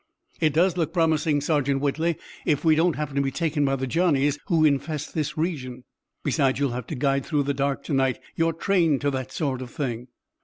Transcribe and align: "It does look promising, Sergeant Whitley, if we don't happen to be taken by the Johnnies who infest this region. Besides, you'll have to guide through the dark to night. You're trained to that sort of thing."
"It 0.39 0.51
does 0.53 0.77
look 0.77 0.93
promising, 0.93 1.41
Sergeant 1.41 1.79
Whitley, 1.79 2.17
if 2.43 2.65
we 2.65 2.73
don't 2.73 2.95
happen 2.95 3.13
to 3.17 3.21
be 3.21 3.29
taken 3.29 3.63
by 3.63 3.75
the 3.75 3.85
Johnnies 3.85 4.39
who 4.47 4.65
infest 4.65 5.13
this 5.13 5.37
region. 5.37 5.83
Besides, 6.23 6.57
you'll 6.59 6.71
have 6.71 6.87
to 6.87 6.95
guide 6.95 7.23
through 7.23 7.43
the 7.43 7.53
dark 7.53 7.83
to 7.83 7.93
night. 7.93 8.17
You're 8.35 8.53
trained 8.53 9.01
to 9.01 9.11
that 9.11 9.31
sort 9.31 9.61
of 9.61 9.69
thing." 9.69 10.07